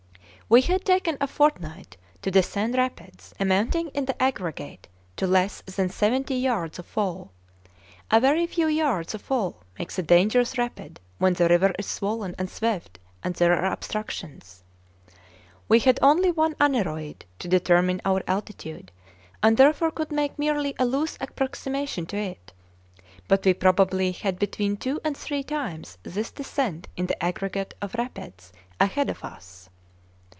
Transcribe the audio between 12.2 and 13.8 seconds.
and swift and there are